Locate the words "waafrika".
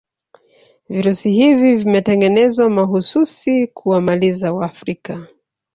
4.53-5.27